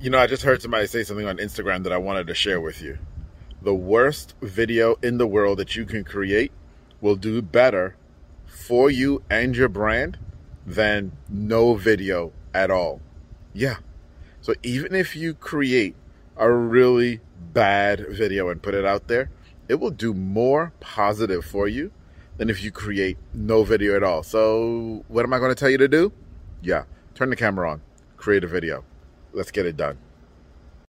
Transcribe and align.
You 0.00 0.10
know, 0.10 0.18
I 0.18 0.26
just 0.26 0.42
heard 0.42 0.60
somebody 0.60 0.86
say 0.86 1.04
something 1.04 1.26
on 1.26 1.38
Instagram 1.38 1.84
that 1.84 1.92
I 1.92 1.98
wanted 1.98 2.26
to 2.26 2.34
share 2.34 2.60
with 2.60 2.82
you. 2.82 2.98
The 3.62 3.74
worst 3.74 4.34
video 4.42 4.96
in 5.02 5.18
the 5.18 5.26
world 5.26 5.58
that 5.58 5.76
you 5.76 5.84
can 5.86 6.04
create 6.04 6.52
will 7.00 7.16
do 7.16 7.40
better 7.40 7.96
for 8.44 8.90
you 8.90 9.22
and 9.30 9.56
your 9.56 9.68
brand 9.68 10.18
than 10.66 11.12
no 11.28 11.74
video 11.74 12.32
at 12.52 12.70
all. 12.70 13.00
Yeah. 13.52 13.76
So 14.40 14.54
even 14.62 14.94
if 14.94 15.16
you 15.16 15.32
create 15.32 15.94
a 16.36 16.50
really 16.50 17.20
bad 17.52 18.06
video 18.08 18.48
and 18.48 18.60
put 18.60 18.74
it 18.74 18.84
out 18.84 19.06
there, 19.06 19.30
it 19.68 19.76
will 19.76 19.90
do 19.90 20.12
more 20.12 20.72
positive 20.80 21.44
for 21.44 21.68
you 21.68 21.92
than 22.36 22.50
if 22.50 22.62
you 22.62 22.70
create 22.70 23.16
no 23.32 23.62
video 23.62 23.96
at 23.96 24.02
all. 24.02 24.22
So, 24.22 25.04
what 25.08 25.24
am 25.24 25.32
I 25.32 25.38
going 25.38 25.52
to 25.52 25.54
tell 25.54 25.70
you 25.70 25.78
to 25.78 25.88
do? 25.88 26.12
Yeah, 26.62 26.84
turn 27.14 27.30
the 27.30 27.36
camera 27.36 27.70
on, 27.70 27.80
create 28.16 28.44
a 28.44 28.48
video. 28.48 28.84
Let's 29.34 29.50
get 29.50 29.66
it 29.66 29.76
done. 29.76 29.98